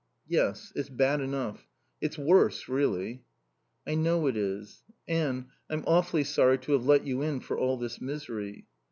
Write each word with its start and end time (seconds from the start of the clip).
"Yes. 0.27 0.73
It's 0.75 0.89
bad 0.89 1.21
enough. 1.21 1.67
It's 2.01 2.17
worse, 2.17 2.67
really." 2.67 3.23
"I 3.85 3.93
know 3.93 4.25
it 4.25 4.35
is.... 4.35 4.81
Anne 5.07 5.49
I'm 5.69 5.83
awfully 5.85 6.23
sorry 6.23 6.57
to 6.57 6.71
have 6.73 6.87
let 6.87 7.05
you 7.05 7.21
in 7.21 7.39
for 7.39 7.55
all 7.55 7.77
this 7.77 8.01
misery." 8.01 8.65